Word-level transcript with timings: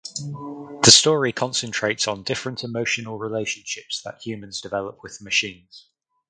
The 0.81 0.89
story 0.89 1.31
concentrates 1.31 2.07
on 2.07 2.23
different 2.23 2.63
emotional 2.63 3.19
relationships 3.19 4.01
that 4.03 4.19
humans 4.25 4.59
develop 4.59 5.03
with 5.03 5.21
machines. 5.21 5.89